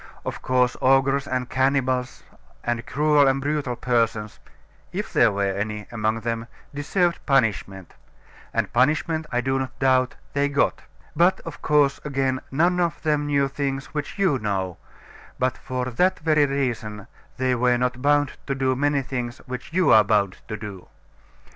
[0.25, 2.23] Of course, ogres and cannibals,
[2.63, 4.39] and cruel and brutal persons
[4.91, 7.93] (if there were any among them), deserved punishment
[8.51, 10.81] and punishment, I do not doubt, they got.
[11.15, 14.77] But, of course, again, none of them knew things which you know;
[15.37, 17.05] but for that very reason
[17.37, 20.87] they were not bound to do many things which you are bound to do.